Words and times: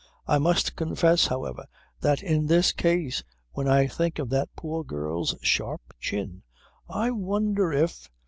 I 0.25 0.39
must 0.39 0.75
confess 0.75 1.27
however 1.27 1.67
that 1.99 2.23
in 2.23 2.47
this 2.47 2.71
case 2.71 3.23
when 3.51 3.67
I 3.67 3.85
think 3.85 4.17
of 4.17 4.29
that 4.29 4.49
poor 4.55 4.83
girl's 4.83 5.35
sharp 5.43 5.93
chin 5.99 6.41
I 6.89 7.11
wonder 7.11 7.71
if 7.71 8.09